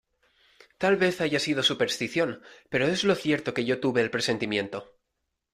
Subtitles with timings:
[0.79, 4.95] tal vez haya sido superstición, pero es lo cierto que yo tuve el presentimiento.